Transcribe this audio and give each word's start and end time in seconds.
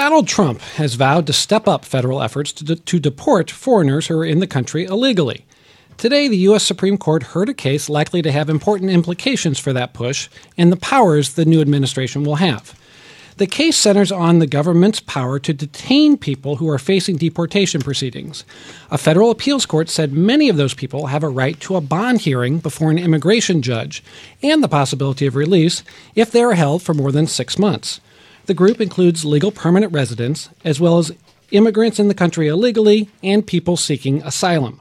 Donald 0.00 0.26
Trump 0.26 0.62
has 0.76 0.94
vowed 0.94 1.26
to 1.26 1.32
step 1.34 1.68
up 1.68 1.84
federal 1.84 2.22
efforts 2.22 2.52
to, 2.52 2.64
de- 2.64 2.76
to 2.76 2.98
deport 2.98 3.50
foreigners 3.50 4.06
who 4.06 4.18
are 4.18 4.24
in 4.24 4.40
the 4.40 4.46
country 4.46 4.86
illegally. 4.86 5.44
Today, 5.98 6.26
the 6.26 6.38
U.S. 6.38 6.64
Supreme 6.64 6.96
Court 6.96 7.22
heard 7.22 7.50
a 7.50 7.54
case 7.54 7.90
likely 7.90 8.22
to 8.22 8.32
have 8.32 8.48
important 8.48 8.90
implications 8.90 9.58
for 9.58 9.74
that 9.74 9.92
push 9.92 10.30
and 10.56 10.72
the 10.72 10.78
powers 10.78 11.34
the 11.34 11.44
new 11.44 11.60
administration 11.60 12.24
will 12.24 12.36
have. 12.36 12.74
The 13.36 13.46
case 13.46 13.76
centers 13.76 14.10
on 14.10 14.38
the 14.38 14.46
government's 14.46 15.00
power 15.00 15.38
to 15.40 15.52
detain 15.52 16.16
people 16.16 16.56
who 16.56 16.68
are 16.70 16.78
facing 16.78 17.18
deportation 17.18 17.82
proceedings. 17.82 18.46
A 18.90 18.96
federal 18.96 19.30
appeals 19.30 19.66
court 19.66 19.90
said 19.90 20.14
many 20.14 20.48
of 20.48 20.56
those 20.56 20.72
people 20.72 21.08
have 21.08 21.22
a 21.22 21.28
right 21.28 21.60
to 21.60 21.76
a 21.76 21.82
bond 21.82 22.22
hearing 22.22 22.56
before 22.56 22.90
an 22.90 22.98
immigration 22.98 23.60
judge 23.60 24.02
and 24.42 24.62
the 24.62 24.68
possibility 24.68 25.26
of 25.26 25.36
release 25.36 25.84
if 26.14 26.30
they 26.30 26.42
are 26.42 26.54
held 26.54 26.82
for 26.82 26.94
more 26.94 27.12
than 27.12 27.26
six 27.26 27.58
months. 27.58 28.00
The 28.46 28.54
group 28.54 28.80
includes 28.80 29.24
legal 29.24 29.52
permanent 29.52 29.92
residents, 29.92 30.48
as 30.64 30.80
well 30.80 30.98
as 30.98 31.12
immigrants 31.50 31.98
in 31.98 32.08
the 32.08 32.14
country 32.14 32.48
illegally 32.48 33.08
and 33.22 33.46
people 33.46 33.76
seeking 33.76 34.22
asylum. 34.22 34.80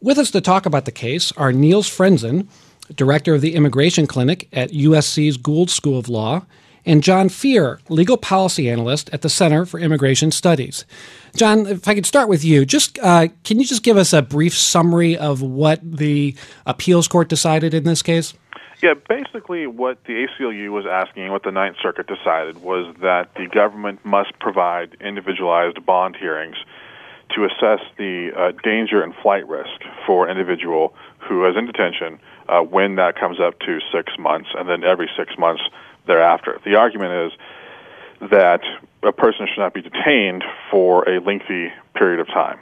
With 0.00 0.18
us 0.18 0.30
to 0.30 0.40
talk 0.40 0.66
about 0.66 0.84
the 0.84 0.92
case 0.92 1.32
are 1.32 1.52
Niels 1.52 1.88
Frenzen, 1.88 2.48
director 2.94 3.34
of 3.34 3.40
the 3.40 3.54
Immigration 3.54 4.06
Clinic 4.06 4.48
at 4.52 4.70
USC's 4.70 5.36
Gould 5.36 5.70
School 5.70 5.98
of 5.98 6.08
Law, 6.08 6.46
and 6.86 7.02
Jon 7.02 7.28
Feere, 7.28 7.80
legal 7.90 8.16
policy 8.16 8.70
analyst 8.70 9.10
at 9.12 9.20
the 9.20 9.28
Center 9.28 9.66
for 9.66 9.78
Immigration 9.78 10.30
Studies. 10.30 10.86
Jon, 11.36 11.66
if 11.66 11.86
I 11.86 11.94
could 11.94 12.06
start 12.06 12.28
with 12.28 12.44
you, 12.44 12.64
just 12.64 12.98
uh, 13.00 13.28
can 13.44 13.58
you 13.60 13.66
just 13.66 13.82
give 13.82 13.98
us 13.98 14.12
a 14.12 14.22
brief 14.22 14.56
summary 14.56 15.16
of 15.16 15.42
what 15.42 15.80
the 15.82 16.34
appeals 16.64 17.06
court 17.06 17.28
decided 17.28 17.74
in 17.74 17.84
this 17.84 18.02
case? 18.02 18.32
Yeah, 18.80 18.94
basically, 18.94 19.66
what 19.66 20.04
the 20.04 20.26
ACLU 20.26 20.70
was 20.70 20.86
asking, 20.86 21.32
what 21.32 21.42
the 21.42 21.50
Ninth 21.50 21.76
Circuit 21.82 22.06
decided, 22.06 22.62
was 22.62 22.94
that 23.00 23.34
the 23.34 23.46
government 23.46 24.04
must 24.04 24.38
provide 24.38 24.96
individualized 25.00 25.84
bond 25.84 26.14
hearings 26.14 26.56
to 27.34 27.44
assess 27.44 27.80
the 27.96 28.30
uh, 28.36 28.52
danger 28.62 29.02
and 29.02 29.14
flight 29.16 29.46
risk 29.48 29.82
for 30.06 30.26
an 30.26 30.30
individual 30.30 30.94
who 31.18 31.44
is 31.46 31.56
in 31.56 31.66
detention 31.66 32.20
uh, 32.48 32.60
when 32.60 32.94
that 32.94 33.16
comes 33.16 33.40
up 33.40 33.58
to 33.60 33.80
six 33.92 34.12
months, 34.18 34.48
and 34.56 34.68
then 34.68 34.84
every 34.84 35.10
six 35.16 35.36
months 35.36 35.62
thereafter. 36.06 36.60
The 36.64 36.76
argument 36.76 37.32
is 37.32 38.30
that 38.30 38.60
a 39.02 39.12
person 39.12 39.46
should 39.46 39.60
not 39.60 39.74
be 39.74 39.82
detained 39.82 40.44
for 40.70 41.08
a 41.08 41.20
lengthy 41.20 41.72
period 41.94 42.20
of 42.20 42.28
time. 42.28 42.58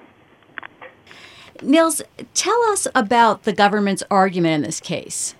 Niels, 1.63 2.03
tell 2.35 2.63
us 2.65 2.87
about 2.95 3.45
the 3.45 3.53
government's 3.53 4.03
argument 4.11 4.55
in 4.55 4.63
this 4.63 4.81
case. 4.81 5.35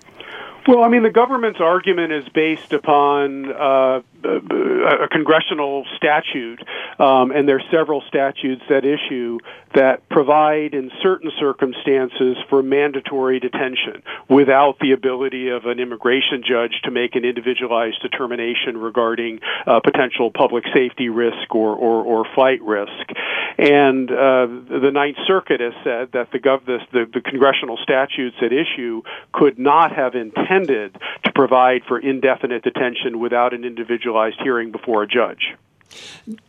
Well, 0.67 0.83
I 0.83 0.89
mean, 0.89 1.03
the 1.03 1.09
government's 1.09 1.61
argument 1.61 2.11
is 2.11 2.27
based 2.27 2.73
upon 2.73 3.51
uh, 3.53 4.01
a 4.23 5.07
congressional 5.09 5.85
statute, 5.95 6.61
um, 6.99 7.31
and 7.31 7.47
there 7.47 7.57
are 7.57 7.71
several 7.71 8.01
statutes 8.07 8.61
that 8.69 8.85
issue 8.85 9.39
that 9.75 10.07
provide, 10.09 10.73
in 10.73 10.91
certain 11.01 11.31
circumstances, 11.39 12.37
for 12.49 12.63
mandatory 12.63 13.39
detention 13.39 14.01
without 14.29 14.79
the 14.79 14.91
ability 14.91 15.49
of 15.49 15.65
an 15.65 15.79
immigration 15.79 16.41
judge 16.47 16.81
to 16.83 16.91
make 16.91 17.15
an 17.15 17.25
individualized 17.25 18.01
determination 18.01 18.77
regarding 18.77 19.39
uh, 19.65 19.79
potential 19.79 20.31
public 20.31 20.63
safety 20.73 21.09
risk 21.09 21.53
or, 21.53 21.75
or, 21.75 22.03
or 22.03 22.25
flight 22.33 22.61
risk. 22.63 23.11
And 23.57 24.09
uh, 24.09 24.47
the 24.47 24.91
Ninth 24.93 25.17
Circuit 25.25 25.59
has 25.59 25.73
said 25.83 26.11
that 26.13 26.31
the, 26.31 26.39
gov- 26.39 26.65
the, 26.65 26.79
the, 26.91 27.05
the 27.11 27.21
congressional 27.21 27.77
statutes 27.81 28.37
at 28.41 28.53
issue 28.53 29.01
could 29.33 29.59
not 29.59 29.91
have 29.91 30.15
intended 30.15 30.95
to 31.23 31.31
provide 31.33 31.81
for 31.87 31.99
indefinite 31.99 32.63
detention 32.63 33.19
without 33.19 33.53
an 33.53 33.63
individualized 34.07 34.37
hearing 34.41 34.71
before 34.71 35.03
a 35.03 35.07
judge. 35.07 35.55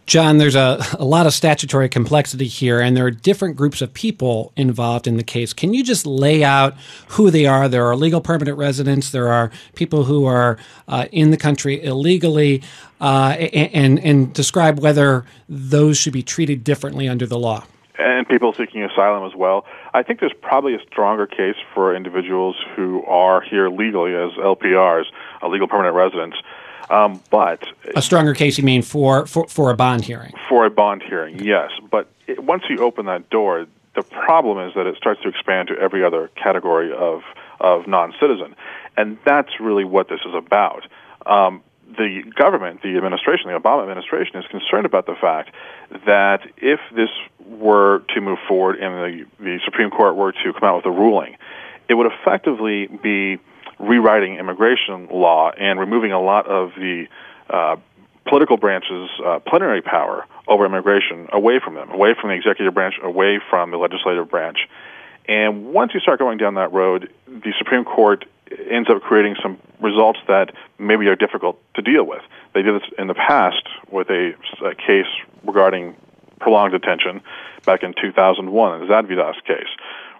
Jon, 0.06 0.38
there's 0.38 0.56
a, 0.56 0.84
a 0.98 1.04
lot 1.04 1.26
of 1.26 1.32
statutory 1.32 1.88
complexity 1.88 2.46
here, 2.46 2.80
and 2.80 2.96
there 2.96 3.06
are 3.06 3.10
different 3.10 3.56
groups 3.56 3.80
of 3.80 3.94
people 3.94 4.52
involved 4.56 5.06
in 5.06 5.16
the 5.16 5.22
case. 5.22 5.52
Can 5.52 5.72
you 5.74 5.84
just 5.84 6.06
lay 6.06 6.42
out 6.42 6.74
who 7.08 7.30
they 7.30 7.46
are? 7.46 7.68
There 7.68 7.86
are 7.86 7.96
legal 7.96 8.20
permanent 8.20 8.58
residents, 8.58 9.10
there 9.10 9.28
are 9.28 9.50
people 9.74 10.04
who 10.04 10.24
are 10.24 10.58
uh, 10.88 11.06
in 11.12 11.30
the 11.30 11.36
country 11.36 11.82
illegally, 11.82 12.62
uh, 13.00 13.36
and, 13.38 14.00
and 14.00 14.32
describe 14.32 14.80
whether 14.80 15.24
those 15.48 15.96
should 15.96 16.12
be 16.12 16.22
treated 16.22 16.64
differently 16.64 17.08
under 17.08 17.26
the 17.26 17.38
law. 17.38 17.64
And 17.98 18.28
people 18.28 18.52
seeking 18.52 18.82
asylum 18.84 19.24
as 19.24 19.36
well. 19.36 19.66
I 19.92 20.02
think 20.02 20.20
there's 20.20 20.34
probably 20.40 20.74
a 20.74 20.80
stronger 20.90 21.26
case 21.26 21.56
for 21.74 21.94
individuals 21.94 22.56
who 22.76 23.04
are 23.04 23.40
here 23.40 23.68
legally 23.68 24.14
as 24.14 24.30
LPRs, 24.38 25.04
uh, 25.42 25.48
legal 25.48 25.68
permanent 25.68 25.96
residents. 25.96 26.36
Um, 26.90 27.22
but 27.30 27.62
a 27.94 28.02
stronger 28.02 28.34
case, 28.34 28.58
you 28.58 28.64
mean 28.64 28.82
for, 28.82 29.26
for, 29.26 29.46
for 29.48 29.70
a 29.70 29.76
bond 29.76 30.04
hearing? 30.04 30.32
For 30.48 30.64
a 30.64 30.70
bond 30.70 31.02
hearing, 31.02 31.44
yes. 31.44 31.70
But 31.90 32.08
it, 32.26 32.42
once 32.42 32.64
you 32.68 32.78
open 32.78 33.06
that 33.06 33.28
door, 33.30 33.66
the 33.94 34.02
problem 34.02 34.66
is 34.66 34.74
that 34.74 34.86
it 34.86 34.96
starts 34.96 35.20
to 35.22 35.28
expand 35.28 35.68
to 35.68 35.78
every 35.78 36.04
other 36.04 36.28
category 36.36 36.92
of 36.92 37.22
of 37.60 37.88
non-citizen, 37.88 38.54
and 38.96 39.18
that's 39.24 39.58
really 39.58 39.84
what 39.84 40.08
this 40.08 40.20
is 40.24 40.32
about. 40.32 40.86
Um, 41.26 41.62
the 41.96 42.22
government, 42.36 42.82
the 42.82 42.96
administration, 42.96 43.50
the 43.50 43.58
Obama 43.58 43.82
administration, 43.82 44.36
is 44.36 44.46
concerned 44.46 44.86
about 44.86 45.06
the 45.06 45.14
fact 45.14 45.50
that 46.06 46.40
if 46.58 46.80
this 46.94 47.08
were 47.46 48.00
to 48.14 48.20
move 48.20 48.38
forward 48.46 48.76
and 48.76 48.94
the, 48.94 49.26
the 49.42 49.58
Supreme 49.64 49.90
Court 49.90 50.14
were 50.14 50.32
to 50.32 50.52
come 50.52 50.64
out 50.64 50.76
with 50.76 50.86
a 50.86 50.90
ruling, 50.90 51.36
it 51.88 51.94
would 51.94 52.10
effectively 52.12 52.86
be 52.86 53.38
rewriting 53.78 54.36
immigration 54.36 55.08
law 55.10 55.50
and 55.50 55.78
removing 55.78 56.12
a 56.12 56.20
lot 56.20 56.46
of 56.46 56.72
the 56.76 57.06
uh, 57.50 57.76
political 58.28 58.56
branch's 58.56 59.08
uh, 59.24 59.38
plenary 59.40 59.82
power 59.82 60.26
over 60.46 60.66
immigration 60.66 61.28
away 61.32 61.60
from 61.62 61.74
them, 61.74 61.90
away 61.90 62.14
from 62.20 62.30
the 62.30 62.36
executive 62.36 62.74
branch, 62.74 62.94
away 63.02 63.40
from 63.50 63.70
the 63.70 63.76
legislative 63.76 64.28
branch. 64.28 64.58
And 65.26 65.72
once 65.72 65.92
you 65.94 66.00
start 66.00 66.18
going 66.18 66.38
down 66.38 66.54
that 66.54 66.72
road, 66.72 67.12
the 67.26 67.52
Supreme 67.58 67.84
Court 67.84 68.24
ends 68.70 68.88
up 68.88 69.02
creating 69.02 69.36
some 69.42 69.58
results 69.80 70.18
that 70.26 70.54
maybe 70.78 71.06
are 71.06 71.16
difficult 71.16 71.60
to 71.74 71.82
deal 71.82 72.04
with. 72.04 72.22
They 72.54 72.62
did 72.62 72.80
this 72.80 72.88
in 72.98 73.08
the 73.08 73.14
past 73.14 73.62
with 73.90 74.08
a, 74.08 74.34
a 74.64 74.74
case 74.74 75.06
regarding 75.44 75.96
prolonged 76.40 76.72
detention 76.72 77.20
back 77.66 77.82
in 77.82 77.94
2001, 78.00 78.80
the 78.80 78.86
Zadvydas 78.86 79.44
case, 79.44 79.68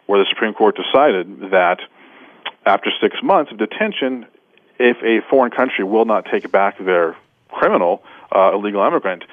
where 0.06 0.18
the 0.18 0.26
Supreme 0.28 0.52
Court 0.52 0.76
decided 0.76 1.50
that 1.50 1.80
after 2.66 2.90
six 3.00 3.16
months 3.22 3.50
of 3.52 3.58
detention, 3.58 4.26
if 4.78 4.96
a 5.02 5.26
foreign 5.28 5.50
country 5.50 5.84
will 5.84 6.04
not 6.04 6.26
take 6.26 6.50
back 6.50 6.78
their 6.78 7.16
criminal, 7.50 8.02
uh, 8.34 8.52
illegal 8.54 8.82
immigrant, 8.86 9.24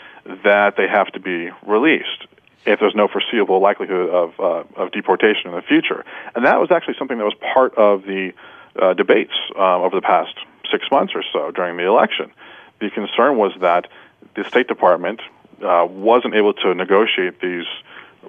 that 0.44 0.75
they 0.78 0.88
have 0.88 1.08
to 1.13 1.19
be 1.19 1.50
released 1.66 2.25
if 2.66 2.80
there's 2.80 2.96
no 2.96 3.08
foreseeable 3.08 3.59
likelihood 3.59 4.09
of, 4.09 4.40
uh, 4.40 4.64
of 4.75 4.91
deportation 4.91 5.50
in 5.50 5.56
the 5.56 5.62
future. 5.62 6.03
And 6.34 6.46
that 6.46 6.59
was 6.59 6.72
actually 6.72 6.96
something 6.97 7.18
that 7.18 7.24
was 7.24 7.35
part 7.53 7.75
of 7.75 8.03
the 8.03 8.34
uh, 8.81 8.94
debates 8.94 9.34
um, 9.56 9.81
over 9.81 9.96
the 9.96 10.02
past 10.02 10.34
six 10.72 10.90
months 10.90 11.14
or 11.16 11.24
so 11.31 11.52
during 11.52 11.78
the 11.78 11.85
election. 11.85 12.31
The 12.80 12.90
concern 12.90 13.38
was 13.38 13.53
that 13.62 13.88
the 14.35 14.44
State 14.46 14.68
Department 14.68 15.22
uh, 15.64 15.88
wasn't 15.90 16.34
able 16.34 16.53
to 16.53 16.74
negotiate 16.74 17.40
these 17.40 17.66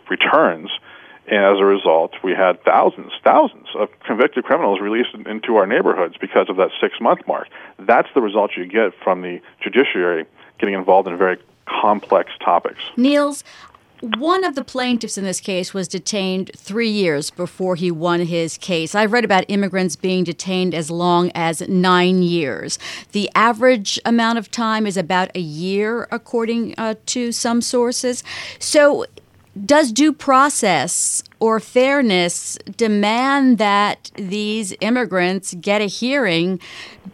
returns 0.08 0.70
and 1.28 1.44
as 1.44 1.58
a 1.58 1.64
result, 1.64 2.12
we 2.22 2.32
had 2.32 2.62
thousands, 2.62 3.12
thousands 3.24 3.66
of 3.74 3.88
convicted 4.06 4.44
criminals 4.44 4.80
released 4.80 5.14
into 5.14 5.56
our 5.56 5.66
neighborhoods 5.66 6.14
because 6.20 6.48
of 6.48 6.56
that 6.56 6.70
six 6.80 7.00
month 7.00 7.20
mark. 7.26 7.48
That's 7.78 8.08
the 8.14 8.22
result 8.22 8.52
you 8.56 8.66
get 8.66 8.92
from 9.02 9.22
the 9.22 9.40
judiciary 9.60 10.26
getting 10.58 10.74
involved 10.74 11.08
in 11.08 11.18
very 11.18 11.38
complex 11.66 12.30
topics. 12.42 12.80
Niels, 12.96 13.42
one 14.00 14.44
of 14.44 14.54
the 14.54 14.62
plaintiffs 14.62 15.16
in 15.16 15.24
this 15.24 15.40
case 15.40 15.72
was 15.72 15.88
detained 15.88 16.50
three 16.54 16.90
years 16.90 17.30
before 17.30 17.76
he 17.76 17.90
won 17.90 18.20
his 18.20 18.58
case. 18.58 18.94
I've 18.94 19.12
read 19.12 19.24
about 19.24 19.44
immigrants 19.48 19.96
being 19.96 20.22
detained 20.22 20.74
as 20.74 20.90
long 20.90 21.32
as 21.34 21.66
nine 21.66 22.22
years. 22.22 22.78
The 23.12 23.30
average 23.34 23.98
amount 24.04 24.38
of 24.38 24.50
time 24.50 24.86
is 24.86 24.98
about 24.98 25.30
a 25.34 25.40
year, 25.40 26.08
according 26.10 26.74
uh, 26.76 26.96
to 27.06 27.32
some 27.32 27.62
sources. 27.62 28.22
So, 28.58 29.06
does 29.64 29.92
due 29.92 30.12
process 30.12 31.22
or 31.40 31.60
fairness 31.60 32.58
demand 32.76 33.58
that 33.58 34.10
these 34.16 34.74
immigrants 34.80 35.54
get 35.54 35.80
a 35.80 35.86
hearing 35.86 36.60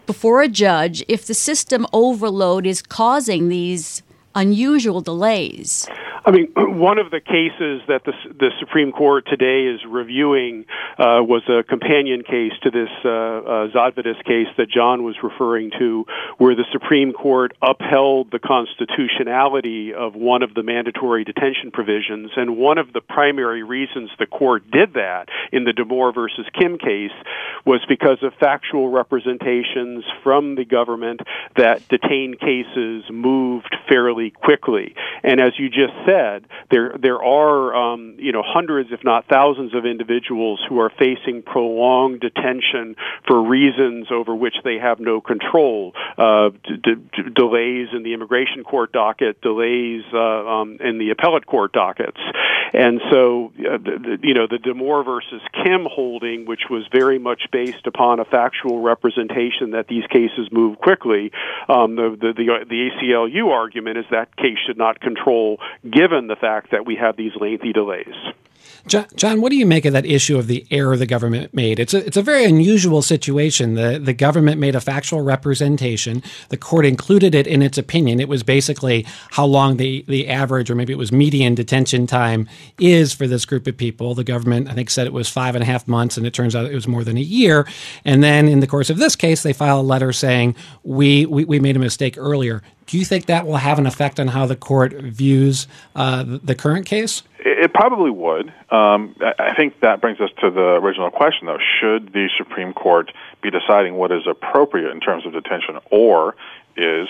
before 0.06 0.42
a 0.42 0.48
judge 0.48 1.04
if 1.08 1.26
the 1.26 1.34
system 1.34 1.86
overload 1.92 2.66
is 2.66 2.82
causing 2.82 3.48
these 3.48 4.02
unusual 4.34 5.00
delays? 5.00 5.88
I 6.24 6.30
mean, 6.30 6.52
one 6.56 6.98
of 6.98 7.10
the 7.10 7.20
cases 7.20 7.82
that 7.88 8.04
the, 8.04 8.12
the 8.38 8.50
Supreme 8.60 8.92
Court 8.92 9.26
today 9.28 9.66
is 9.66 9.80
reviewing 9.86 10.66
uh, 10.98 11.22
was 11.22 11.42
a 11.48 11.62
companion 11.62 12.22
case 12.22 12.52
to 12.62 12.70
this 12.70 12.88
uh, 13.04 13.08
uh, 13.08 13.90
case 14.24 14.48
that 14.56 14.68
Jon 14.72 15.02
was 15.02 15.16
referring 15.22 15.70
to, 15.78 16.04
where 16.38 16.54
the 16.54 16.64
Supreme 16.72 17.12
Court 17.12 17.56
upheld 17.60 18.30
the 18.30 18.38
constitutionality 18.38 19.94
of 19.94 20.14
one 20.14 20.42
of 20.42 20.54
the 20.54 20.62
mandatory 20.62 21.24
detention 21.24 21.70
provisions. 21.72 22.30
And 22.36 22.56
one 22.56 22.78
of 22.78 22.92
the 22.92 23.00
primary 23.00 23.62
reasons 23.62 24.10
the 24.18 24.26
court 24.26 24.70
did 24.70 24.94
that 24.94 25.28
in 25.50 25.64
the 25.64 25.72
Demore 25.72 26.14
versus 26.14 26.46
Kim 26.58 26.78
case 26.78 27.12
was 27.64 27.80
because 27.88 28.18
of 28.22 28.32
factual 28.38 28.90
representations 28.90 30.04
from 30.22 30.54
the 30.54 30.64
government 30.64 31.20
that 31.56 31.86
detained 31.88 32.38
cases 32.38 33.04
moved 33.10 33.74
fairly 33.88 34.30
quickly. 34.30 34.94
And 35.22 35.40
as 35.40 35.52
you 35.58 35.68
just 35.68 35.92
said, 36.06 36.46
there 36.70 36.94
there 37.00 37.22
are 37.22 37.74
um, 37.74 38.16
you 38.18 38.32
know 38.32 38.42
hundreds, 38.44 38.90
if 38.92 39.04
not 39.04 39.26
thousands, 39.28 39.74
of 39.74 39.86
individuals 39.86 40.60
who 40.68 40.80
are 40.80 40.90
facing 40.90 41.42
prolonged 41.42 42.20
detention 42.20 42.96
for 43.26 43.42
reasons 43.42 44.08
over 44.10 44.34
which 44.34 44.56
they 44.64 44.78
have 44.78 44.98
no 45.00 45.20
control. 45.20 45.92
Uh, 46.18 46.50
d- 46.64 46.94
d- 46.94 47.22
delays 47.34 47.88
in 47.94 48.02
the 48.02 48.14
immigration 48.14 48.64
court 48.64 48.92
docket, 48.92 49.40
delays 49.40 50.02
uh, 50.12 50.18
um, 50.18 50.78
in 50.80 50.98
the 50.98 51.10
appellate 51.10 51.46
court 51.46 51.72
dockets, 51.72 52.20
and 52.72 53.00
so 53.10 53.52
uh, 53.58 53.78
the, 53.78 54.18
you 54.22 54.34
know 54.34 54.46
the 54.46 54.58
Demore 54.58 55.04
versus 55.04 55.42
Kim 55.62 55.86
holding, 55.88 56.46
which 56.46 56.62
was 56.68 56.84
very 56.92 57.18
much 57.18 57.42
based 57.52 57.86
upon 57.86 58.18
a 58.18 58.24
factual 58.24 58.80
representation 58.80 59.70
that 59.72 59.86
these 59.88 60.06
cases 60.08 60.48
move 60.50 60.78
quickly. 60.78 61.30
Um, 61.68 61.96
the, 61.96 62.16
the 62.20 62.32
the 62.32 62.64
the 62.68 62.90
ACLU 62.90 63.48
argument 63.50 63.98
is 63.98 64.04
that 64.10 64.36
case 64.36 64.58
should 64.66 64.78
not 64.78 65.00
control, 65.14 65.58
given 65.82 66.26
the 66.26 66.36
fact 66.36 66.70
that 66.70 66.86
we 66.86 66.96
have 66.96 67.16
these 67.16 67.32
lengthy 67.40 67.72
delays. 67.72 68.14
Jon, 68.86 69.40
what 69.40 69.50
do 69.50 69.56
you 69.56 69.66
make 69.66 69.84
of 69.84 69.92
that 69.92 70.06
issue 70.06 70.36
of 70.38 70.48
the 70.48 70.66
error 70.70 70.96
the 70.96 71.06
government 71.06 71.54
made? 71.54 71.78
It's 71.78 71.94
a, 71.94 72.04
it's 72.04 72.16
a 72.16 72.22
very 72.22 72.44
unusual 72.44 73.00
situation. 73.00 73.74
The, 73.74 74.00
the 74.02 74.12
government 74.12 74.60
made 74.60 74.74
a 74.74 74.80
factual 74.80 75.20
representation. 75.20 76.20
The 76.48 76.56
court 76.56 76.84
included 76.84 77.32
it 77.32 77.46
in 77.46 77.62
its 77.62 77.78
opinion. 77.78 78.18
It 78.18 78.28
was 78.28 78.42
basically 78.42 79.06
how 79.30 79.44
long 79.44 79.76
the, 79.76 80.04
the 80.08 80.28
average, 80.28 80.68
or 80.68 80.74
maybe 80.74 80.92
it 80.92 80.96
was 80.96 81.12
median 81.12 81.54
detention 81.54 82.08
time 82.08 82.48
is 82.80 83.12
for 83.12 83.28
this 83.28 83.44
group 83.44 83.68
of 83.68 83.76
people. 83.76 84.16
The 84.16 84.24
government, 84.24 84.68
I 84.68 84.74
think, 84.74 84.90
said 84.90 85.06
it 85.06 85.12
was 85.12 85.28
five 85.28 85.54
and 85.54 85.62
a 85.62 85.66
half 85.66 85.86
months, 85.86 86.16
and 86.16 86.26
it 86.26 86.34
turns 86.34 86.56
out 86.56 86.66
it 86.66 86.74
was 86.74 86.88
more 86.88 87.04
than 87.04 87.16
a 87.16 87.20
year. 87.20 87.68
And 88.04 88.22
then 88.22 88.48
in 88.48 88.58
the 88.58 88.66
course 88.66 88.90
of 88.90 88.98
this 88.98 89.14
case, 89.14 89.44
they 89.44 89.52
file 89.52 89.80
a 89.80 89.82
letter 89.82 90.12
saying, 90.12 90.56
we, 90.82 91.24
we, 91.26 91.44
we 91.44 91.60
made 91.60 91.76
a 91.76 91.80
mistake 91.80 92.16
earlier. 92.18 92.62
Do 92.92 92.98
you 92.98 93.06
think 93.06 93.24
that 93.24 93.46
will 93.46 93.56
have 93.56 93.78
an 93.78 93.86
effect 93.86 94.20
on 94.20 94.28
how 94.28 94.44
the 94.44 94.54
court 94.54 94.92
views 94.92 95.66
uh, 95.96 96.24
the 96.26 96.54
current 96.54 96.84
case? 96.84 97.22
It 97.38 97.72
probably 97.72 98.10
would. 98.10 98.52
Um, 98.70 99.16
I 99.38 99.54
think 99.54 99.80
that 99.80 100.02
brings 100.02 100.20
us 100.20 100.28
to 100.42 100.50
the 100.50 100.74
original 100.74 101.10
question, 101.10 101.46
though. 101.46 101.56
Should 101.80 102.12
the 102.12 102.28
Supreme 102.36 102.74
Court 102.74 103.10
be 103.40 103.50
deciding 103.50 103.94
what 103.94 104.12
is 104.12 104.26
appropriate 104.28 104.90
in 104.90 105.00
terms 105.00 105.24
of 105.24 105.32
detention, 105.32 105.78
or 105.90 106.36
is 106.76 107.08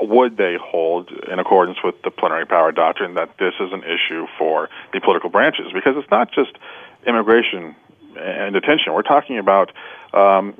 would 0.00 0.36
they 0.36 0.56
hold, 0.60 1.12
in 1.30 1.38
accordance 1.38 1.78
with 1.84 2.02
the 2.02 2.10
plenary 2.10 2.44
power 2.44 2.72
doctrine, 2.72 3.14
that 3.14 3.30
this 3.38 3.54
is 3.60 3.72
an 3.72 3.84
issue 3.84 4.26
for 4.36 4.68
the 4.92 4.98
political 4.98 5.30
branches? 5.30 5.66
Because 5.72 5.94
it's 5.96 6.10
not 6.10 6.32
just 6.32 6.58
immigration 7.06 7.76
and 8.18 8.52
detention. 8.52 8.94
We're 8.94 9.02
talking 9.02 9.38
about 9.38 9.70
um, 10.12 10.54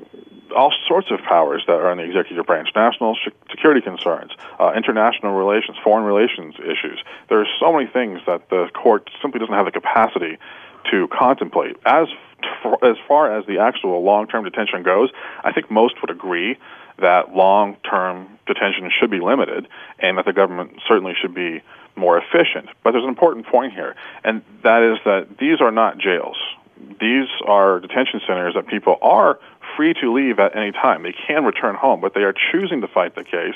all 0.55 0.73
sorts 0.87 1.11
of 1.11 1.19
powers 1.21 1.63
that 1.67 1.73
are 1.73 1.91
in 1.91 1.97
the 1.97 2.03
executive 2.03 2.45
branch 2.45 2.69
national 2.75 3.17
security 3.49 3.81
concerns, 3.81 4.31
uh, 4.59 4.73
international 4.75 5.33
relations, 5.33 5.77
foreign 5.83 6.05
relations 6.05 6.55
issues. 6.59 7.01
There 7.29 7.39
are 7.39 7.47
so 7.59 7.73
many 7.73 7.87
things 7.87 8.21
that 8.27 8.49
the 8.49 8.69
court 8.73 9.09
simply 9.21 9.39
doesn't 9.39 9.53
have 9.53 9.65
the 9.65 9.71
capacity 9.71 10.37
to 10.91 11.07
contemplate. 11.07 11.77
As, 11.85 12.07
as 12.81 12.95
far 13.07 13.37
as 13.37 13.45
the 13.45 13.59
actual 13.59 14.01
long 14.03 14.27
term 14.27 14.43
detention 14.43 14.83
goes, 14.83 15.09
I 15.43 15.51
think 15.51 15.69
most 15.69 16.01
would 16.01 16.09
agree 16.09 16.57
that 16.99 17.35
long 17.35 17.77
term 17.89 18.39
detention 18.47 18.91
should 18.99 19.11
be 19.11 19.19
limited 19.19 19.67
and 19.99 20.17
that 20.17 20.25
the 20.25 20.33
government 20.33 20.81
certainly 20.87 21.13
should 21.19 21.33
be 21.33 21.61
more 21.95 22.17
efficient. 22.17 22.69
But 22.83 22.91
there's 22.91 23.03
an 23.03 23.09
important 23.09 23.47
point 23.47 23.73
here, 23.73 23.95
and 24.23 24.41
that 24.63 24.81
is 24.83 24.99
that 25.05 25.37
these 25.37 25.61
are 25.61 25.71
not 25.71 25.97
jails. 25.97 26.37
These 26.99 27.27
are 27.45 27.79
detention 27.79 28.21
centers 28.25 28.55
that 28.55 28.67
people 28.67 28.97
are 29.01 29.39
free 29.75 29.93
to 29.95 30.13
leave 30.13 30.39
at 30.39 30.55
any 30.55 30.71
time. 30.71 31.03
They 31.03 31.13
can 31.13 31.43
return 31.43 31.75
home, 31.75 32.01
but 32.01 32.13
they 32.13 32.21
are 32.21 32.33
choosing 32.51 32.81
to 32.81 32.87
fight 32.87 33.15
the 33.15 33.23
case, 33.23 33.55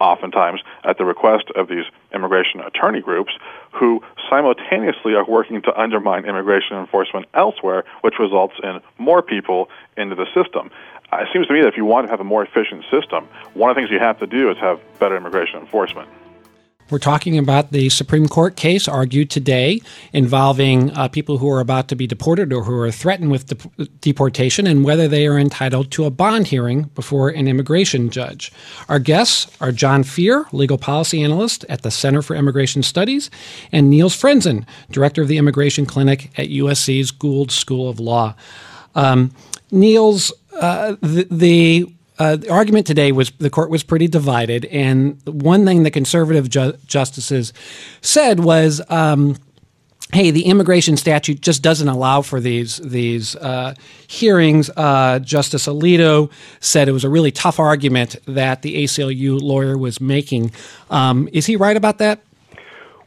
oftentimes 0.00 0.60
at 0.84 0.98
the 0.98 1.04
request 1.04 1.44
of 1.54 1.68
these 1.68 1.84
immigration 2.14 2.60
attorney 2.60 3.00
groups 3.00 3.32
who 3.72 4.02
simultaneously 4.30 5.14
are 5.14 5.24
working 5.24 5.62
to 5.62 5.80
undermine 5.80 6.24
immigration 6.24 6.76
enforcement 6.76 7.26
elsewhere, 7.34 7.84
which 8.02 8.14
results 8.18 8.54
in 8.62 8.80
more 8.98 9.22
people 9.22 9.68
into 9.96 10.14
the 10.14 10.26
system. 10.34 10.70
Uh, 11.12 11.18
it 11.18 11.28
seems 11.32 11.46
to 11.46 11.52
me 11.52 11.60
that 11.60 11.68
if 11.68 11.76
you 11.76 11.84
want 11.84 12.06
to 12.06 12.10
have 12.10 12.20
a 12.20 12.24
more 12.24 12.42
efficient 12.42 12.84
system, 12.90 13.28
one 13.54 13.70
of 13.70 13.76
the 13.76 13.80
things 13.80 13.90
you 13.90 13.98
have 13.98 14.18
to 14.18 14.26
do 14.26 14.50
is 14.50 14.58
have 14.58 14.80
better 14.98 15.16
immigration 15.16 15.60
enforcement. 15.60 16.08
We're 16.88 16.98
talking 17.00 17.36
about 17.36 17.72
the 17.72 17.88
Supreme 17.88 18.28
Court 18.28 18.54
case 18.54 18.86
argued 18.86 19.28
today 19.28 19.80
involving 20.12 20.92
uh, 20.92 21.08
people 21.08 21.38
who 21.38 21.50
are 21.50 21.58
about 21.58 21.88
to 21.88 21.96
be 21.96 22.06
deported 22.06 22.52
or 22.52 22.62
who 22.62 22.78
are 22.78 22.92
threatened 22.92 23.32
with 23.32 23.46
de- 23.46 23.86
deportation 24.00 24.68
and 24.68 24.84
whether 24.84 25.08
they 25.08 25.26
are 25.26 25.36
entitled 25.36 25.90
to 25.92 26.04
a 26.04 26.10
bond 26.10 26.46
hearing 26.46 26.84
before 26.94 27.28
an 27.28 27.48
immigration 27.48 28.08
judge. 28.08 28.52
Our 28.88 29.00
guests 29.00 29.48
are 29.60 29.72
Jon 29.72 30.04
Feere, 30.04 30.46
legal 30.52 30.78
policy 30.78 31.24
analyst 31.24 31.64
at 31.68 31.82
the 31.82 31.90
Center 31.90 32.22
for 32.22 32.36
Immigration 32.36 32.84
Studies, 32.84 33.30
and 33.72 33.90
Niels 33.90 34.16
Frenzen, 34.16 34.64
director 34.92 35.22
of 35.22 35.28
the 35.28 35.38
Immigration 35.38 35.86
Clinic 35.86 36.30
at 36.38 36.50
USC's 36.50 37.10
Gould 37.10 37.50
School 37.50 37.88
of 37.88 37.98
Law. 37.98 38.36
Um, 38.94 39.32
Niels, 39.72 40.32
uh, 40.52 40.94
the, 41.02 41.26
the 41.30 41.95
uh, 42.18 42.36
the 42.36 42.50
argument 42.50 42.86
today 42.86 43.12
was 43.12 43.30
the 43.38 43.50
court 43.50 43.70
was 43.70 43.82
pretty 43.82 44.08
divided, 44.08 44.64
and 44.66 45.20
one 45.26 45.64
thing 45.64 45.82
the 45.82 45.90
conservative 45.90 46.48
ju- 46.48 46.74
justices 46.86 47.52
said 48.00 48.40
was. 48.40 48.80
Um, 48.88 49.36
hey, 50.12 50.30
the 50.30 50.44
immigration 50.44 50.96
statute 50.96 51.40
just 51.40 51.62
doesn't 51.62 51.88
allow 51.88 52.22
for 52.22 52.38
these 52.40 52.76
these 52.78 53.34
uh, 53.36 53.74
hearings. 54.06 54.70
Uh, 54.76 55.18
Justice 55.18 55.66
Alito 55.66 56.30
said 56.60 56.88
it 56.88 56.92
was 56.92 57.04
a 57.04 57.08
really 57.08 57.32
tough 57.32 57.58
argument 57.58 58.16
that 58.26 58.62
the 58.62 58.84
ACLU 58.84 59.40
lawyer 59.40 59.76
was 59.76 60.00
making. 60.00 60.52
Um, 60.90 61.28
is 61.32 61.46
he 61.46 61.56
right 61.56 61.76
about 61.76 61.98
that? 61.98 62.20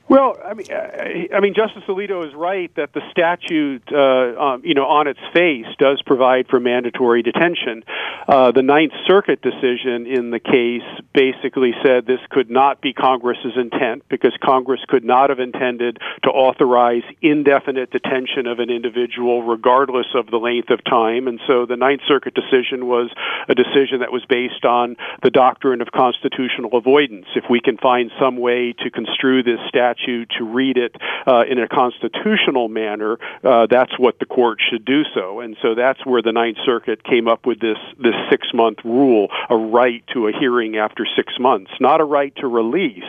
Well, 0.10 0.38
I 0.44 0.56
mean, 0.56 0.66
I 0.72 1.40
mean, 1.40 1.54
Justice 1.54 1.84
Alito 1.88 2.28
is 2.28 2.34
right 2.34 2.74
that 2.76 2.94
the 2.94 3.02
statute, 3.12 3.84
uh, 3.94 4.42
um, 4.42 4.62
you 4.66 4.74
know, 4.74 4.88
on 4.88 5.06
its 5.06 5.20
face 5.34 5.68
does 5.78 6.02
provide 6.04 6.48
for 6.48 6.60
mandatory 6.60 7.22
detention. 7.22 7.84
Uh, 8.30 8.52
the 8.52 8.62
Ninth 8.62 8.94
Circuit 9.08 9.42
decision 9.42 10.06
in 10.06 10.30
the 10.30 10.40
case 10.40 10.86
basically 11.16 11.74
said 11.84 12.06
this 12.06 12.20
could 12.30 12.48
not 12.48 12.80
be 12.80 12.94
Congress's 12.94 13.58
intent 13.58 14.04
because 14.08 14.38
Congress 14.44 14.82
could 14.88 15.04
not 15.04 15.32
have 15.32 15.40
intended 15.40 15.98
to 16.22 16.30
authorize 16.30 17.02
indefinite 17.24 17.90
detention 17.90 18.46
of 18.46 18.60
an 18.60 18.70
individual 18.70 19.42
regardless 19.42 20.06
of 20.14 20.28
the 20.28 20.38
length 20.38 20.70
of 20.70 20.84
time. 20.84 21.28
And 21.28 21.40
so 21.48 21.66
the 21.66 21.76
Ninth 21.76 22.02
Circuit 22.08 22.36
decision 22.36 22.86
was 22.86 23.10
a 23.48 23.56
decision 23.56 24.02
that 24.02 24.12
was 24.12 24.24
based 24.30 24.64
on 24.64 24.96
the 25.24 25.32
doctrine 25.32 25.82
of 25.82 25.88
constitutional 25.92 26.78
avoidance. 26.78 27.26
If 27.36 27.46
we 27.50 27.60
can 27.60 27.78
find 27.78 28.12
some 28.22 28.38
way 28.38 28.74
to 28.78 28.92
construe 28.92 29.42
this 29.42 29.60
statute 29.68 30.30
to 30.38 30.44
read 30.44 30.78
it 30.78 30.96
uh, 31.26 31.46
in 31.50 31.58
a 31.58 31.68
constitutional 31.68 32.70
manner, 32.70 33.18
uh, 33.44 33.66
that's 33.66 33.98
what 33.98 34.20
the 34.20 34.28
court 34.28 34.60
should 34.70 34.86
do 34.86 35.02
so. 35.16 35.40
And 35.40 35.58
so 35.64 35.74
that's 35.74 36.06
where 36.06 36.22
the 36.22 36.32
Ninth 36.32 36.60
Circuit 36.64 37.04
came 37.04 37.28
up 37.28 37.48
with 37.48 37.60
this 37.60 37.78
this 37.98 38.19
six 38.30 38.48
month 38.54 38.80
rule, 38.84 39.28
a 39.50 39.56
right 39.56 40.04
to 40.14 40.28
a 40.28 40.32
hearing 40.38 40.78
after 40.78 41.06
six 41.16 41.34
months, 41.40 41.72
not 41.80 42.02
a 42.02 42.06
right 42.06 42.36
to 42.38 42.48
release, 42.48 43.04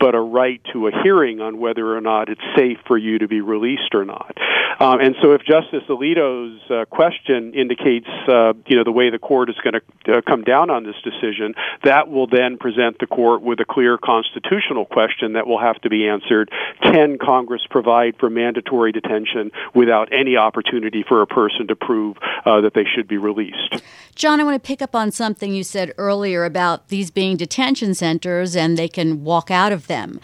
but 0.00 0.14
a 0.14 0.20
right 0.20 0.60
to 0.72 0.88
a 0.88 1.02
hearing 1.02 1.40
on 1.40 1.58
whether 1.58 1.96
or 1.96 2.00
not 2.00 2.28
it's 2.28 2.40
safe 2.56 2.78
for 2.86 2.96
you 2.96 3.18
to 3.18 3.28
be 3.28 3.40
released 3.40 3.94
or 3.94 4.04
not. 4.04 4.36
Um, 4.80 5.00
and 5.00 5.16
so 5.20 5.32
if 5.32 5.42
Justice 5.42 5.82
Alito's 5.88 6.60
uh, 6.70 6.84
question 6.84 7.52
indicates, 7.54 8.06
uh, 8.28 8.52
you 8.66 8.76
know, 8.76 8.84
the 8.84 8.92
way 8.92 9.10
the 9.10 9.18
court 9.18 9.50
is 9.50 9.56
going 9.56 9.80
to 10.04 10.18
uh, 10.18 10.20
come 10.20 10.44
down 10.44 10.70
on 10.70 10.84
this 10.84 10.94
decision, 11.02 11.54
that 11.82 12.08
will 12.08 12.28
then 12.28 12.58
present 12.58 12.98
the 13.00 13.06
court 13.06 13.42
with 13.42 13.58
a 13.58 13.64
clear 13.64 13.98
constitutional 13.98 14.84
question 14.84 15.32
that 15.32 15.48
will 15.48 15.58
have 15.58 15.80
to 15.80 15.90
be 15.90 16.06
answered 16.06 16.50
can 16.80 17.18
Congress 17.18 17.62
provide 17.68 18.16
for 18.18 18.30
mandatory 18.30 18.92
detention 18.92 19.50
without 19.74 20.12
any 20.12 20.36
opportunity 20.36 21.04
for 21.06 21.22
a 21.22 21.26
person 21.26 21.66
to 21.68 21.76
prove 21.76 22.16
uh, 22.44 22.60
that 22.60 22.74
they 22.74 22.84
should 22.84 23.08
be 23.08 23.16
released? 23.16 23.82
Jon, 24.14 24.40
I 24.40 24.44
want 24.48 24.62
to 24.62 24.66
pick 24.66 24.80
up 24.80 24.94
on 24.94 25.12
something 25.12 25.54
you 25.54 25.62
said 25.62 25.92
earlier 25.98 26.46
about 26.46 26.88
these 26.88 27.10
being 27.10 27.36
detention 27.36 27.94
centers 27.94 28.56
and 28.56 28.78
they 28.78 28.88
can 28.88 29.22
walk 29.22 29.50
out 29.50 29.72
of 29.72 29.88
them. 29.88 30.18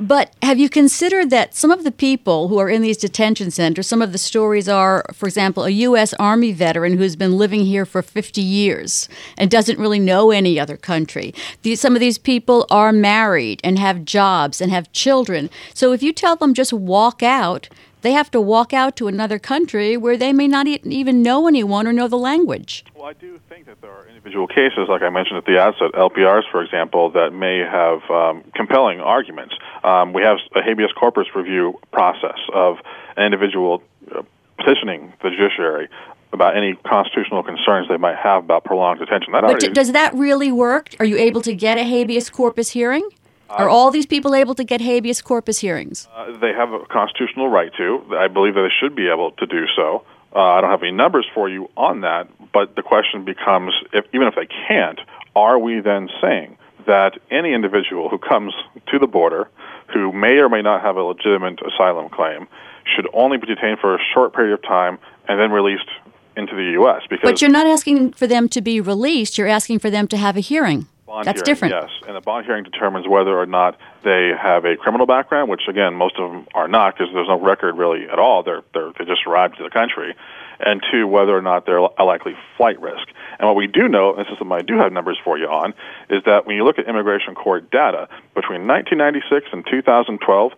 But 0.00 0.34
have 0.42 0.58
you 0.58 0.68
considered 0.68 1.30
that 1.30 1.54
some 1.54 1.70
of 1.70 1.84
the 1.84 1.92
people 1.92 2.48
who 2.48 2.58
are 2.58 2.68
in 2.68 2.82
these 2.82 2.96
detention 2.96 3.52
centers, 3.52 3.86
some 3.86 4.02
of 4.02 4.10
the 4.10 4.18
stories 4.18 4.68
are, 4.68 5.04
for 5.12 5.26
example, 5.26 5.64
a 5.64 5.70
U.S. 5.70 6.12
Army 6.14 6.50
veteran 6.50 6.98
who's 6.98 7.14
been 7.14 7.38
living 7.38 7.66
here 7.66 7.86
for 7.86 8.02
50 8.02 8.40
years 8.40 9.08
and 9.36 9.48
doesn't 9.48 9.78
really 9.78 10.00
know 10.00 10.32
any 10.32 10.58
other 10.58 10.76
country. 10.76 11.32
These, 11.62 11.80
some 11.80 11.94
of 11.94 12.00
these 12.00 12.18
people 12.18 12.66
are 12.70 12.92
married 12.92 13.60
and 13.62 13.78
have 13.78 14.04
jobs 14.04 14.60
and 14.60 14.72
have 14.72 14.90
children. 14.90 15.50
So 15.72 15.92
if 15.92 16.02
you 16.02 16.12
tell 16.12 16.34
them 16.34 16.52
just 16.52 16.72
walk 16.72 17.22
out, 17.22 17.68
they 18.02 18.12
have 18.12 18.30
to 18.30 18.40
walk 18.40 18.72
out 18.72 18.96
to 18.96 19.08
another 19.08 19.38
country 19.38 19.96
where 19.96 20.16
they 20.16 20.32
may 20.32 20.48
not 20.48 20.66
even 20.66 21.22
know 21.22 21.46
anyone 21.48 21.86
or 21.86 21.92
know 21.92 22.08
the 22.08 22.18
language. 22.18 22.84
Well, 22.94 23.06
I 23.06 23.12
do 23.12 23.38
think 23.48 23.66
that 23.66 23.80
there 23.80 23.90
are 23.90 24.06
individual 24.08 24.46
cases, 24.46 24.88
like 24.88 25.02
I 25.02 25.10
mentioned 25.10 25.38
at 25.38 25.44
the 25.44 25.58
outset, 25.58 25.92
LPRs, 25.92 26.50
for 26.50 26.62
example, 26.62 27.10
that 27.10 27.32
may 27.32 27.58
have 27.58 28.08
um, 28.10 28.44
compelling 28.54 29.00
arguments. 29.00 29.54
Um, 29.82 30.12
we 30.12 30.22
have 30.22 30.38
a 30.54 30.62
habeas 30.62 30.92
corpus 30.92 31.26
review 31.34 31.78
process 31.92 32.38
of 32.52 32.76
an 33.16 33.24
individual 33.24 33.82
uh, 34.14 34.22
petitioning 34.58 35.12
the 35.22 35.30
judiciary 35.30 35.88
about 36.32 36.56
any 36.56 36.74
constitutional 36.74 37.42
concerns 37.42 37.88
they 37.88 37.96
might 37.96 38.16
have 38.16 38.44
about 38.44 38.64
prolonged 38.64 39.00
detention. 39.00 39.32
That 39.32 39.42
but 39.42 39.72
does 39.72 39.92
that 39.92 40.14
really 40.14 40.52
work? 40.52 40.94
Are 41.00 41.06
you 41.06 41.16
able 41.16 41.40
to 41.42 41.54
get 41.54 41.78
a 41.78 41.84
habeas 41.84 42.28
corpus 42.28 42.70
hearing? 42.70 43.08
Are 43.50 43.68
all 43.68 43.90
these 43.90 44.06
people 44.06 44.34
able 44.34 44.54
to 44.54 44.64
get 44.64 44.80
habeas 44.80 45.22
corpus 45.22 45.58
hearings? 45.58 46.08
Uh, 46.14 46.38
they 46.38 46.52
have 46.52 46.72
a 46.72 46.80
constitutional 46.86 47.48
right 47.48 47.72
to. 47.76 48.04
I 48.16 48.28
believe 48.28 48.54
that 48.54 48.62
they 48.62 48.74
should 48.80 48.94
be 48.94 49.08
able 49.08 49.32
to 49.32 49.46
do 49.46 49.64
so. 49.74 50.04
Uh, 50.34 50.40
I 50.40 50.60
don't 50.60 50.70
have 50.70 50.82
any 50.82 50.92
numbers 50.92 51.26
for 51.34 51.48
you 51.48 51.70
on 51.76 52.02
that, 52.02 52.28
but 52.52 52.76
the 52.76 52.82
question 52.82 53.24
becomes, 53.24 53.72
if, 53.92 54.04
even 54.12 54.28
if 54.28 54.34
they 54.34 54.46
can't, 54.68 55.00
are 55.34 55.58
we 55.58 55.80
then 55.80 56.08
saying 56.20 56.58
that 56.86 57.18
any 57.30 57.54
individual 57.54 58.08
who 58.08 58.18
comes 58.18 58.52
to 58.88 58.98
the 58.98 59.06
border 59.06 59.48
who 59.92 60.12
may 60.12 60.36
or 60.38 60.48
may 60.48 60.62
not 60.62 60.82
have 60.82 60.96
a 60.96 61.02
legitimate 61.02 61.60
asylum 61.62 62.08
claim 62.10 62.46
should 62.94 63.08
only 63.12 63.38
be 63.38 63.46
detained 63.46 63.78
for 63.78 63.94
a 63.94 63.98
short 64.14 64.34
period 64.34 64.52
of 64.52 64.62
time 64.62 64.98
and 65.26 65.40
then 65.40 65.50
released 65.50 65.88
into 66.36 66.54
the 66.54 66.72
U.S. 66.72 67.02
Because 67.08 67.30
but 67.30 67.42
you're 67.42 67.50
not 67.50 67.66
asking 67.66 68.12
for 68.12 68.26
them 68.26 68.48
to 68.50 68.60
be 68.60 68.80
released. 68.80 69.38
You're 69.38 69.48
asking 69.48 69.78
for 69.80 69.90
them 69.90 70.06
to 70.08 70.16
have 70.16 70.36
a 70.36 70.40
hearing. 70.40 70.86
Bond 71.18 71.26
That's 71.26 71.38
hearing, 71.38 71.68
different. 71.68 71.74
Yes, 71.74 71.90
and 72.06 72.14
the 72.14 72.20
bond 72.20 72.46
hearing 72.46 72.62
determines 72.62 73.08
whether 73.08 73.36
or 73.36 73.46
not 73.46 73.76
they 74.04 74.30
have 74.40 74.64
a 74.64 74.76
criminal 74.76 75.04
background, 75.04 75.50
which 75.50 75.62
again 75.68 75.94
most 75.94 76.14
of 76.16 76.30
them 76.30 76.46
are 76.54 76.68
not 76.68 76.96
because 76.96 77.12
there's 77.12 77.26
no 77.26 77.40
record 77.40 77.76
really 77.76 78.08
at 78.08 78.20
all. 78.20 78.44
They're, 78.44 78.62
they're 78.72 78.92
they 78.96 79.04
just 79.04 79.26
arrived 79.26 79.56
to 79.56 79.64
the 79.64 79.70
country, 79.70 80.14
and 80.60 80.80
two 80.92 81.08
whether 81.08 81.36
or 81.36 81.42
not 81.42 81.66
they're 81.66 81.78
a 81.78 82.04
likely 82.04 82.36
flight 82.56 82.80
risk. 82.80 83.08
And 83.40 83.48
what 83.48 83.56
we 83.56 83.66
do 83.66 83.88
know, 83.88 84.14
and 84.14 84.20
this 84.20 84.30
is 84.30 84.38
something 84.38 84.56
I 84.56 84.62
do 84.62 84.78
have 84.78 84.92
numbers 84.92 85.18
for 85.24 85.36
you 85.36 85.46
on, 85.46 85.74
is 86.08 86.22
that 86.24 86.46
when 86.46 86.54
you 86.54 86.64
look 86.64 86.78
at 86.78 86.86
immigration 86.86 87.34
court 87.34 87.68
data 87.72 88.08
between 88.36 88.68
1996 88.68 89.48
and 89.52 89.66
2012, 89.66 90.52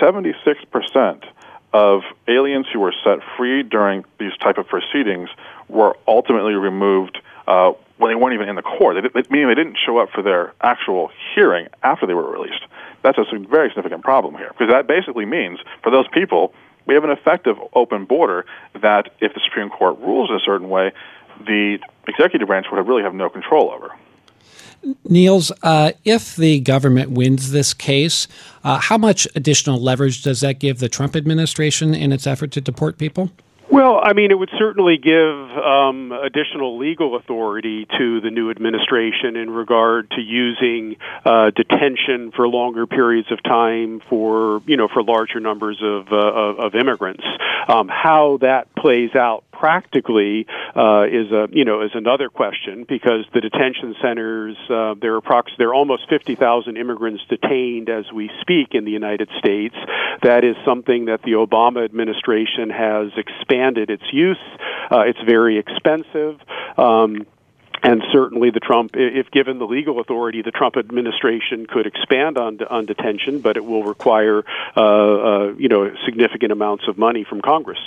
76 0.00 0.64
percent 0.70 1.24
of 1.74 2.00
aliens 2.28 2.64
who 2.72 2.80
were 2.80 2.94
set 3.04 3.18
free 3.36 3.62
during 3.62 4.06
these 4.18 4.32
type 4.40 4.56
of 4.56 4.66
proceedings 4.68 5.28
were 5.68 5.98
ultimately 6.08 6.54
removed 6.54 7.18
uh, 7.46 7.72
when 8.02 8.10
they 8.10 8.16
weren't 8.16 8.34
even 8.34 8.48
in 8.48 8.56
the 8.56 8.62
court. 8.62 8.96
They, 9.00 9.08
they, 9.22 9.28
meaning 9.30 9.46
they 9.46 9.54
didn't 9.54 9.78
show 9.78 9.98
up 9.98 10.10
for 10.10 10.22
their 10.22 10.52
actual 10.60 11.10
hearing 11.34 11.68
after 11.84 12.04
they 12.04 12.14
were 12.14 12.28
released. 12.28 12.64
That's 13.02 13.16
a 13.16 13.38
very 13.38 13.68
significant 13.70 14.02
problem 14.02 14.34
here 14.34 14.48
because 14.48 14.68
that 14.70 14.88
basically 14.88 15.24
means 15.24 15.60
for 15.82 15.90
those 15.90 16.06
people 16.12 16.52
we 16.84 16.94
have 16.94 17.04
an 17.04 17.10
effective 17.10 17.56
open 17.74 18.04
border 18.04 18.44
that 18.80 19.12
if 19.20 19.32
the 19.34 19.40
Supreme 19.44 19.70
Court 19.70 19.98
rules 20.00 20.30
in 20.30 20.36
a 20.36 20.40
certain 20.40 20.68
way, 20.68 20.90
the 21.46 21.78
executive 22.08 22.48
branch 22.48 22.66
would 22.72 22.86
really 22.86 23.04
have 23.04 23.14
no 23.14 23.30
control 23.30 23.70
over. 23.70 23.92
Niels, 25.04 25.52
uh, 25.62 25.92
if 26.04 26.34
the 26.34 26.58
government 26.58 27.12
wins 27.12 27.52
this 27.52 27.72
case, 27.72 28.26
uh, 28.64 28.78
how 28.78 28.98
much 28.98 29.28
additional 29.36 29.80
leverage 29.80 30.22
does 30.22 30.40
that 30.40 30.58
give 30.58 30.80
the 30.80 30.88
Trump 30.88 31.14
administration 31.14 31.94
in 31.94 32.10
its 32.10 32.26
effort 32.26 32.50
to 32.50 32.60
deport 32.60 32.98
people? 32.98 33.30
Well, 33.70 34.00
I 34.02 34.12
mean, 34.12 34.30
it 34.30 34.38
would 34.38 34.50
certainly 34.58 34.98
give 34.98 35.12
um, 35.14 36.12
additional 36.12 36.78
legal 36.78 37.16
authority 37.16 37.86
to 37.98 38.20
the 38.20 38.30
new 38.30 38.50
administration 38.50 39.36
in 39.36 39.50
regard 39.50 40.10
to 40.10 40.20
using 40.20 40.96
uh, 41.24 41.50
detention 41.50 42.32
for 42.32 42.46
longer 42.48 42.86
periods 42.86 43.30
of 43.32 43.42
time 43.42 44.02
for 44.10 44.62
you 44.66 44.76
know 44.76 44.88
for 44.92 45.02
larger 45.02 45.40
numbers 45.40 45.78
of 45.82 46.12
uh, 46.12 46.64
of, 46.66 46.74
immigrants. 46.74 47.24
Um, 47.68 47.88
how 47.88 48.38
that 48.40 48.74
plays 48.74 49.14
out 49.14 49.44
practically 49.62 50.44
uh, 50.74 51.04
is 51.04 51.30
a 51.30 51.46
you 51.52 51.64
know 51.64 51.82
is 51.82 51.92
another 51.94 52.28
question 52.28 52.84
because 52.88 53.24
the 53.32 53.40
detention 53.40 53.94
centers 54.02 54.56
uh, 54.68 54.94
there 55.00 55.14
are 55.14 55.20
approx- 55.20 55.56
there 55.56 55.68
are 55.68 55.74
almost 55.74 56.08
50,000 56.08 56.76
immigrants 56.76 57.22
detained 57.28 57.88
as 57.88 58.04
we 58.12 58.28
speak 58.40 58.74
in 58.74 58.84
the 58.84 58.90
United 58.90 59.28
States. 59.38 59.76
That 60.22 60.42
is 60.42 60.56
something 60.64 61.04
that 61.04 61.22
the 61.22 61.34
Obama 61.34 61.84
administration 61.84 62.70
has 62.70 63.12
expanded 63.16 63.88
its 63.88 64.02
use. 64.12 64.44
Uh, 64.90 65.02
it's 65.06 65.22
very 65.24 65.58
expensive. 65.58 66.40
Um, 66.76 67.24
and 67.84 68.02
certainly 68.12 68.50
the 68.50 68.60
Trump, 68.60 68.92
if 68.94 69.30
given 69.30 69.60
the 69.60 69.66
legal 69.66 70.00
authority, 70.00 70.42
the 70.42 70.50
Trump 70.50 70.76
administration 70.76 71.66
could 71.66 71.86
expand 71.86 72.36
on 72.36 72.58
on 72.68 72.86
detention, 72.86 73.40
but 73.40 73.56
it 73.56 73.64
will 73.64 73.84
require, 73.84 74.42
uh, 74.76 74.80
uh, 74.80 75.52
you 75.56 75.68
know, 75.68 75.94
significant 76.04 76.50
amounts 76.50 76.88
of 76.88 76.98
money 76.98 77.22
from 77.22 77.40
Congress. 77.40 77.78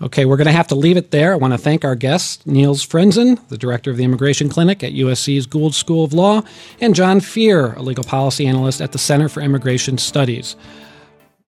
Okay, 0.00 0.24
we're 0.24 0.36
going 0.36 0.46
to 0.46 0.52
have 0.52 0.68
to 0.68 0.74
leave 0.74 0.96
it 0.96 1.10
there. 1.10 1.32
I 1.32 1.36
want 1.36 1.54
to 1.54 1.58
thank 1.58 1.84
our 1.84 1.94
guests, 1.94 2.44
Niels 2.46 2.84
Frenzen, 2.84 3.46
the 3.48 3.58
director 3.58 3.90
of 3.90 3.96
the 3.96 4.04
Immigration 4.04 4.48
Clinic 4.48 4.82
at 4.82 4.92
USC's 4.92 5.46
Gould 5.46 5.74
School 5.74 6.04
of 6.04 6.12
Law, 6.12 6.42
and 6.80 6.94
Jon 6.94 7.20
Feere, 7.20 7.74
a 7.74 7.82
legal 7.82 8.04
policy 8.04 8.46
analyst 8.46 8.80
at 8.80 8.92
the 8.92 8.98
Center 8.98 9.28
for 9.28 9.40
Immigration 9.40 9.98
Studies. 9.98 10.56